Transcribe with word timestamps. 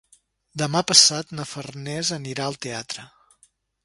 Demà 0.59 0.79
passat 0.91 1.33
na 1.39 1.45
Farners 1.49 2.09
anirà 2.17 2.47
al 2.47 2.57
teatre. 2.67 3.07